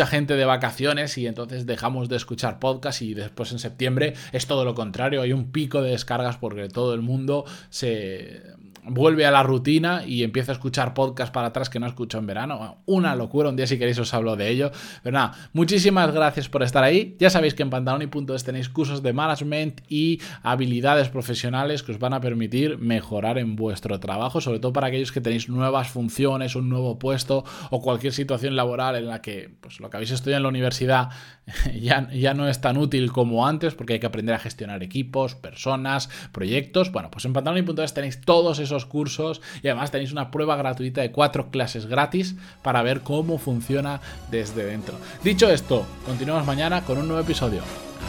gente 0.05 0.37
de 0.37 0.45
vacaciones 0.45 1.17
y 1.17 1.27
entonces 1.27 1.65
dejamos 1.65 2.11
de 2.11 2.17
escuchar 2.17 2.59
podcast 2.59 3.01
y 3.01 3.15
después 3.15 3.53
en 3.53 3.59
septiembre 3.59 4.13
es 4.33 4.47
todo 4.47 4.65
lo 4.65 4.75
contrario, 4.75 5.23
hay 5.23 5.33
un 5.33 5.53
pico 5.53 5.81
de 5.81 5.93
descargas 5.93 6.37
porque 6.37 6.69
todo 6.69 6.93
el 6.93 7.01
mundo 7.01 7.45
se 7.71 8.43
vuelve 8.89 9.27
a 9.27 9.31
la 9.31 9.43
rutina 9.43 10.05
y 10.07 10.23
empieza 10.23 10.53
a 10.53 10.55
escuchar 10.55 10.95
podcast 10.95 11.33
para 11.33 11.49
atrás 11.49 11.71
que 11.71 11.81
no 11.81 11.87
escucho 11.87 12.19
en 12.19 12.27
verano. 12.27 12.79
Una 12.87 13.15
locura, 13.17 13.49
un 13.49 13.57
día 13.57 13.67
si 13.67 13.79
queréis 13.79 13.99
os 13.99 14.15
hablo 14.15 14.37
de 14.37 14.49
ello. 14.49 14.71
Pero 15.03 15.15
nada, 15.15 15.35
muchísimas 15.53 16.13
gracias 16.13 16.49
por 16.49 16.63
estar 16.63 16.85
ahí. 16.85 17.17
Ya 17.19 17.31
sabéis 17.31 17.55
que 17.55 17.63
en 17.63 17.71
pantaloni.es 17.71 18.45
tenéis 18.45 18.69
cursos 18.69 19.03
de 19.03 19.13
management 19.13 19.81
y 19.89 20.21
habilidades 20.43 21.09
profesionales 21.09 21.83
que 21.83 21.93
os 21.93 21.99
van 21.99 22.13
a 22.13 22.21
permitir 22.21 22.79
mejorar 22.79 23.39
en 23.39 23.57
vuestro 23.57 23.99
trabajo, 24.01 24.41
sobre 24.41 24.61
todo 24.61 24.73
para 24.73 24.89
aquellos 24.89 25.13
que 25.13 25.21
tenéis 25.21 25.49
nuevas 25.49 25.89
funciones, 25.89 26.57
un 26.57 26.69
nuevo 26.69 26.99
puesto 26.99 27.45
o 27.71 27.81
cualquier 27.81 28.13
situación 28.13 28.57
laboral 28.57 28.97
en 28.97 29.07
la 29.07 29.23
que 29.23 29.51
pues, 29.61 29.81
lo 29.81 29.91
que 29.91 29.97
habéis 29.97 30.11
estudiado 30.11 30.39
en 30.39 30.43
la 30.45 30.49
universidad 30.49 31.11
ya, 31.81 32.09
ya 32.13 32.35
no 32.35 32.49
es 32.49 32.61
tan 32.61 32.77
útil 32.77 33.13
como 33.13 33.47
antes 33.47 33.75
porque 33.75 33.95
hay 33.95 34.01
que 34.01 34.07
aprender 34.07 34.35
a 34.35 34.39
gestionar 34.39 34.83
equipos, 34.83 35.35
personas, 35.35 36.09
proyectos. 36.33 36.93
Bueno, 36.93 37.11
pues 37.11 37.25
en 37.25 37.33
pantaloni.es 37.33 37.95
tenéis 37.95 38.21
todos 38.21 38.59
esos 38.59 38.76
cursos 38.85 39.41
y 39.63 39.69
además 39.69 39.91
tenéis 39.91 40.13
una 40.13 40.31
prueba 40.31 40.57
gratuita 40.57 41.01
de 41.01 41.13
cuatro 41.13 41.51
clases 41.51 41.87
gratis 41.87 42.37
para 42.63 42.83
ver 42.83 43.01
cómo 43.01 43.39
funciona 43.39 44.01
desde 44.31 44.65
dentro. 44.65 44.97
Dicho 45.23 45.49
esto, 45.49 45.87
continuamos 46.05 46.47
mañana 46.47 46.83
con 46.83 46.99
un 46.99 47.09
nuevo 47.09 47.23
episodio. 47.23 47.63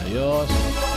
Adiós. 0.04 0.97